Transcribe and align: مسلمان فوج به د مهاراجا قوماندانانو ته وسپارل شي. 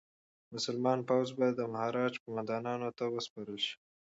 مسلمان 0.53 0.99
فوج 1.07 1.27
به 1.37 1.47
د 1.57 1.59
مهاراجا 1.73 2.21
قوماندانانو 2.23 2.89
ته 2.97 3.03
وسپارل 3.07 3.59
شي. 3.65 3.75